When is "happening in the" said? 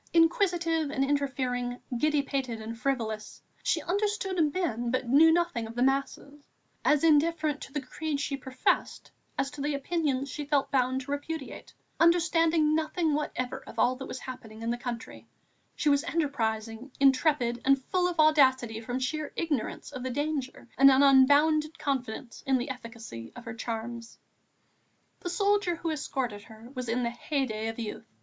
14.21-14.75